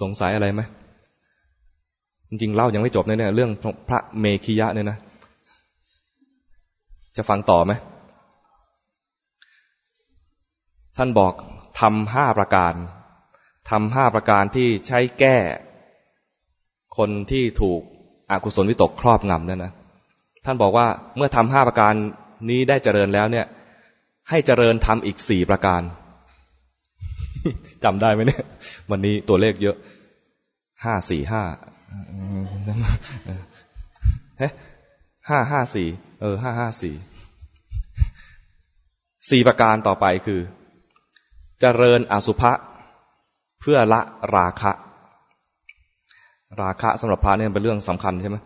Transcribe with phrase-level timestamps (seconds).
[0.00, 0.60] สงสัยอะไรไหม
[2.28, 3.50] จริงๆเล่ายังไม่จบเนี่ยเรื่อง
[3.88, 4.98] พระเมขิยะเนี่ยนะ
[7.16, 7.72] จะฟังต่อไหม
[10.96, 11.32] ท่านบอก
[11.80, 12.74] ทำห้าประการ
[13.70, 15.36] ทำห้าประการที่ใช้แก้
[16.96, 17.80] คนที่ถูก
[18.30, 19.72] อกุศลวิตกครอบงำเนั่นนะ
[20.44, 20.86] ท่านบอกว่า
[21.16, 21.94] เมื่อทำห้าประการ
[22.50, 23.46] นี้ได้เจริญแล้วเนี่ย
[24.28, 25.82] ให้เจริญทำอีกสี่ประการ
[27.84, 28.42] จำได้ไหมเนี่ย
[28.90, 29.76] วันนี้ตัวเลขเยอะ
[30.84, 31.42] ห้าสี่ห้า
[34.38, 34.48] เฮ้
[35.28, 35.88] ห้าห้าสี่
[36.20, 36.94] เออห้าห้าสี่
[39.30, 40.40] สี่ประการต่อไปคือ
[41.60, 42.52] เจริญอสุภะ
[43.60, 44.00] เพื่อละ
[44.36, 44.72] ราคะ
[46.62, 48.36] ราคะสำหรับพระเนี่ยเป็นเรื่องสำคัญใช่ไหม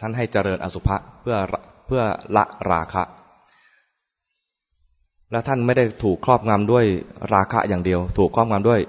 [0.00, 1.36] ท่านให้เจริญอสุภะเพื่อ
[1.86, 2.02] เพื่อ
[2.36, 3.02] ละราคะ
[5.30, 6.84] และท่านไม่ได้ถูกครอบงำด้วย
[7.34, 8.80] ราคะอย่างเดียว ถูกครอบงำด้วย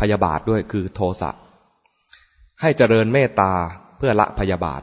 [0.00, 1.30] พยาบาทด้วยคือโทสะ
[2.60, 3.52] ให้เจริญเมตตา
[3.98, 4.82] เพื่อละพยาบาท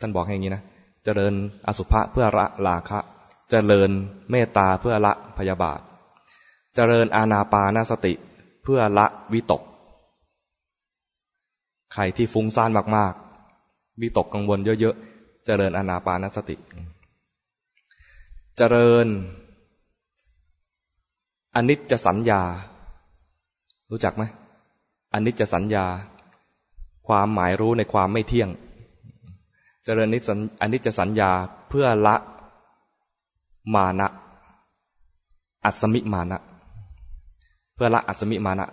[0.00, 0.62] ท่านบอกอย่างนี้นะ
[1.04, 1.34] เจริญ
[1.66, 2.98] อสุภะเพื่อละราคะ
[3.50, 3.90] เจริญ
[4.30, 5.80] เมตตาเพื่อละพยาบาท
[6.74, 8.12] เจริญอาณาปานาสติ
[8.62, 9.62] เพื่อละวิตก
[11.94, 16.56] ใครที่ฟุ้งซ่านมากๆ วิตกกังวลเยอะๆ เจริญอาณาปานสติ
[18.56, 19.06] เจริญ
[21.56, 22.40] อนิจจสัญญา
[23.90, 24.22] รู้จักไหม
[25.14, 25.84] อนิจจสัญญา
[27.06, 28.50] ความหมายรู้ในความไม่เที่ยง
[29.84, 31.30] เจริญนิสันอนิจจสัญญา
[31.68, 32.16] เพื่อละ
[33.74, 34.08] มานะ
[35.64, 36.38] อัศมิมานะ
[37.74, 38.66] เพื่อละอัศมิมานะ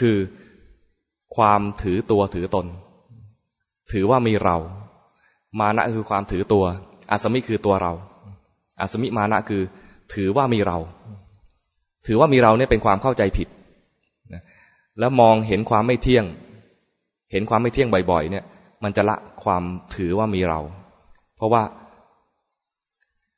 [0.00, 0.16] คือ
[1.36, 2.66] ความถือตัวถือตน
[3.92, 4.56] ถือว่ามีเรา
[5.60, 6.64] มานะคือความถือตัว
[7.10, 7.92] อัศมิคือตัวเรา
[8.80, 9.62] อัศมิมานะคือ
[10.12, 10.78] ถือว่ามีเรา
[12.08, 13.48] ถือว่ามีเราเนี่ยเป็นความเข้าใจผิด
[14.98, 16.24] แล้วมองเห็นความไม่เที่ยง
[17.32, 18.44] เห็นความไม่เที่ยงบ่อย ๆ เนี่ย
[18.84, 19.62] มันจะละความ
[19.94, 20.60] ถือว่ามีเรา
[21.36, 21.62] เพราะว่า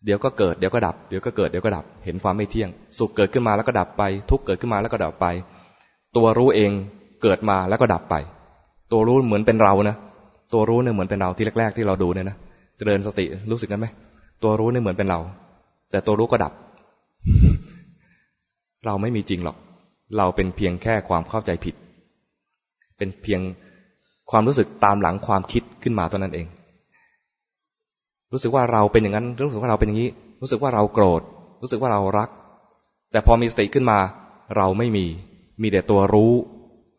[0.04, 5.26] เดี๋ยวก็เกิดเดี๋ยวก็ดับเดี๋ยวก็เกิดเดี๋ยวก็ดับ เห็นความไม่เที่ยง สุขเกิดขึ้นมาแล้วก็ดับไป ทุกเกิดขึ้นมาแล้วก็ดับไป
[6.16, 6.70] ตัวรู้เอง
[7.22, 8.14] เกิดมาแล้วก็ดับไป
[8.92, 9.96] ตัวรู้เหมือนเป็นเรานะ
[10.52, 12.36] ตัวรู้เนี่ยเหมือนเป็นเราที่แรก ๆ ที่เราดูเนี่ยนะ
[12.76, 13.86] เจริญสติรู้สึกกันไหม
[14.42, 15.20] ตัวรู้เนี่ยเหมือนเป็นเรา
[15.90, 16.52] แต่ตัวรู้ก็ดับ
[18.86, 19.56] เราไม่มีจริงหรอก
[20.16, 21.74] เราเป็นเพียงแค่ความเข้าใจผิด
[22.96, 23.40] เป็นเพียง
[24.30, 26.46] ความรู้สึกตามหลังความคิดขึ้นมาเท่านั้นเอง
[28.32, 31.22] รู้สึกว่าเราเป็นอย่างนั้น รู้สึกว่าเราเป็นอย่างนี้ รู้สึกว่าเราโกรธ
[31.62, 32.28] รู้สึกว่าเรารัก
[33.12, 33.98] แต่พอมีสติขึ้นมา
[34.56, 35.06] เราไม่มี
[35.62, 36.32] มีแต่ตัวรู้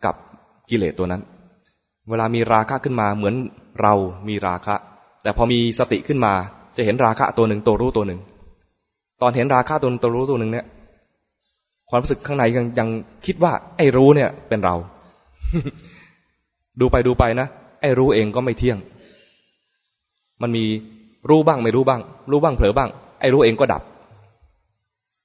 [0.06, 0.16] กับ
[0.70, 1.22] กิเลสตัวนั้น
[2.10, 3.36] เวลามีราคะขึ้นมาเหมือน
[3.82, 3.94] เรา
[4.28, 4.76] มีราคะ
[5.24, 6.34] แต่พอมีสติขึ้นมา
[6.78, 8.20] จะเห็นราคะตัวหนึ่งตัวรู้ตัวหนึ่ง
[9.22, 10.66] ตอนเห็นราคะตัวตัวรู้ตัวหนึ่งเนี่ย
[11.92, 12.90] ความรู้สึกข้างในยังยัง
[13.26, 14.76] คิดว่า ไอ้รู้เนี่ย เป็นเรา
[16.80, 17.48] ดูไปดูไปนะ
[17.82, 18.78] ไอ้รู้เองก็ไม่เที่ยง
[20.42, 20.66] มันมี
[21.30, 23.82] รู้บ้างไม่รู้บ้าง รู้บ้างเผลอบ้าง ไอ้รู้เองก็ดับ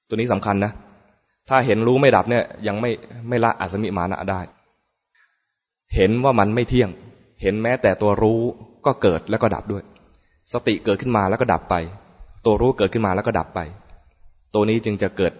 [0.07, 0.71] ตัวนี้สำคัญนะ
[1.49, 2.91] ถ้าเห็นรู้ไม่ดับเนี่ย ยังไม่
[3.27, 4.41] ไม่ละอาสมิมานะได้
[5.95, 6.89] เห็นว่ามันไม่เที่ยง
[7.41, 8.39] เห็นแม้แต่ตัวรู้
[8.85, 9.83] ก็เกิดแล้วก็ดับด้วย
[10.53, 11.75] สติเกิดขึ้นมาแล้วก็ดับไป
[12.45, 13.59] ตัวรู้เกิดขึ้นมาแล้วก็ดับไป
[14.53, 15.33] ตัวนี้จึงจะเกิด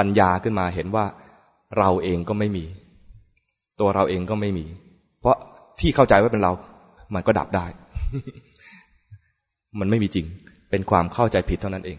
[0.00, 1.04] ปัญญาขึ้นมาเห็นว่า
[1.78, 2.64] เราเองก็ไม่มี
[3.80, 4.66] ตัวเราเองก็ไม่มี
[5.20, 5.36] เพราะ
[5.80, 6.52] ที่เข้าใจว่าเป็นเรา
[7.14, 7.66] มันก็ดับได้
[9.80, 10.26] มันไม่มีจริง
[10.70, 11.98] เป็นความเข้าใจผิดเท่านั้นเอง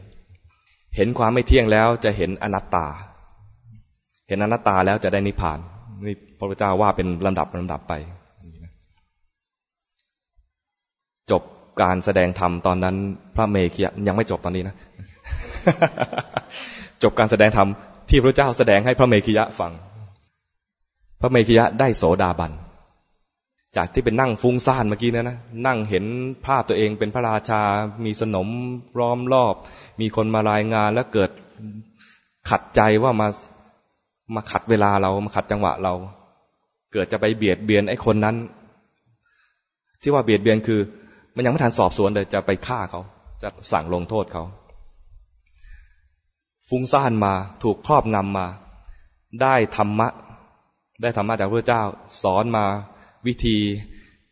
[0.96, 2.88] เห็นความไม่เที่ยงแล้วจะเห็นอนัตตา
[4.28, 5.60] เห็นอนัตตาแล้วจะได้นิพพาน
[6.06, 7.94] นี่พระพุทธเจ้าว่าเป็นลำดับลำดับไป
[11.32, 11.44] จบ
[11.82, 12.96] การแสดงธรรมตอนนั้น
[13.36, 14.76] พระเมขียยังไม่จบตอนนี้นะ
[17.04, 17.68] จบการแสดงธรรม
[18.12, 19.72] ที่พระเจ้าแสดงให้พระเมขียะฟัง
[21.22, 22.52] พระเมขียะได้โสดาบัน
[23.78, 26.06] จากที่เป็นนั่งฟุ้งซ่านเมื่อกี้นะนะ นั่งเห็น
[26.46, 27.62] ภาพตัวเองเป็นพระราชา
[28.06, 28.48] มีสนม
[29.00, 29.56] ร้อมรอบ
[30.02, 31.32] มีคนมารายงานแล้วเกิด
[32.50, 33.28] ขัดใจว่ามา
[34.36, 35.94] มาขัดเวลาเรามาขัดจังหวะเรา
[36.94, 38.36] เกิดจะไปเบียดเบียนไอ้คนนั้น
[40.02, 40.80] ที่ว่าเบียดเบียนคือ
[41.36, 43.02] มันยังไม่ทันสอบสวนเลยจะไปฆ่าเขา
[43.44, 44.44] จะสั่งลงโทษเขา
[46.74, 47.34] ฟุ้งซ่านมา
[47.64, 48.48] ถูกครอบงำมา
[49.42, 50.08] ได้ธรรมะ
[51.02, 51.84] ได้ธรรมะจากพระเจ้า
[52.24, 52.66] สอนมา
[53.28, 53.58] วิธี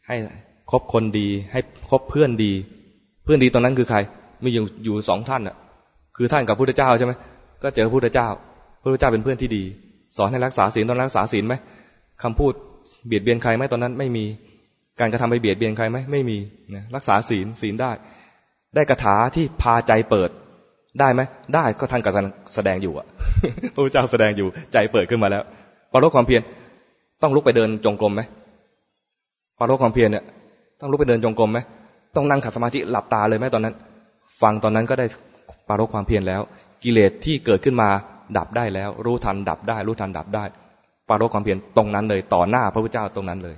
[0.08, 0.16] ให้
[0.72, 1.60] คบคนดี ให้
[1.90, 2.52] คบเพื่อนดี
[3.24, 3.98] เพื่อนดีตอนนั้นคือใคร
[4.44, 5.56] มีอยู่อยู่สองท่านอะ
[6.18, 7.14] คือท่านกับพระพุทธเจ้าใช่ไหม
[7.64, 8.28] ก็เจอพระพุทธเจ้า
[8.82, 9.64] พระพุทธเจ้าเป็นเพื่อนที่ดี
[10.18, 11.54] สอนให้รักษาศีลตอนรักษาศีลไหม
[12.24, 12.54] คำพูด
[13.08, 14.26] เบียดเบียนใครไหมตอนนั้นไม่มี
[15.00, 16.38] การกระทำไปเบียดเบียนใครไหมไม่มี
[16.76, 17.92] นะรักษาศีลศีลได้
[18.76, 20.30] ได้กระถาที่พาใจเปิด
[21.00, 21.22] ได้ไหม
[21.56, 22.08] ได้ก็ท่านก
[22.56, 23.06] แสดงอยู่อะ
[23.74, 25.44] พระพุทธเจ้าแสดงอยู่ใจเปิดขึ้นมาแล้ว
[25.92, 26.42] พอลความเพียร
[27.22, 28.22] ต้องลุกไปเดินจงกรมไหม
[29.60, 30.24] ปารกความเพียรเนี่ย
[30.80, 31.60] ต้องลุกไปเดินจงกรมไหม
[32.16, 33.76] ต้องนั่งขัดสมาธิหลับตาเลยไหมตอนนั้น
[34.42, 35.06] ฟังตอนนั้นก็ได้
[35.68, 36.42] ปารกความเพียรแล้ว
[36.84, 37.90] กิเลสที่เกิดขึ้นมา
[38.38, 40.44] ดับได้แล้ว รู้ทันดับได้ รู้ทันดับได้
[41.10, 43.56] ปารกความเพียรตรงนั้นเลย ต่อหน้าพระพุทธเจ้าตรงนั้นเลย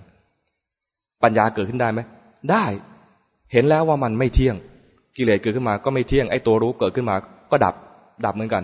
[1.23, 1.99] ปัญญาเกิดขึ้นได้ไหม
[2.51, 2.65] ได้
[3.51, 4.55] เห็นแล้วว่ามันไม่เที่ยง
[5.17, 7.15] กิเลสเกิดขึ้นมาก็ไม่เที่ยงไอ้ตัวรู้เกิดขึ้นมา
[7.51, 7.75] ก็ดับ
[8.25, 8.63] ดับเหมือนกัน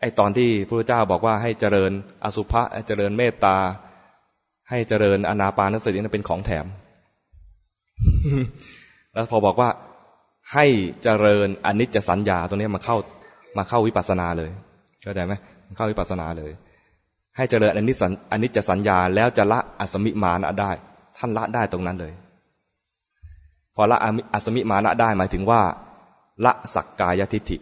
[0.00, 1.92] ไอ้ตอนที่พระพุทธเจ้าบอกว่าให้เจริญ
[2.24, 3.56] อสุภะเจริญเมตตา
[4.70, 6.66] ให้เจริญอนาปานสตินั้นเป็นของแถม
[9.12, 9.70] แล้วพอบอกว่า
[10.54, 10.66] ให้
[11.02, 12.96] เจริญอนิจจสัญญาตัวนี้มาเข้า
[13.58, 14.50] มาเข้าวิปัสสนาเลย
[15.02, 15.34] เข้าใจไหม
[15.76, 16.52] เข้าวิปัสสนาเลย
[17.36, 17.96] ให้เจริญอนิจ
[18.32, 20.70] อนิจจสัญญาแล้วจะละอสมิมานะได้
[21.18, 22.12] ท่านละได้ตรงนั้นเลย
[23.74, 23.98] พอละ
[24.32, 25.62] อสมิมานะได้หมายถึงว่า
[26.44, 27.56] ละสักกายทิฏฐิ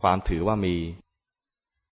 [0.00, 0.74] ความถือว่ามี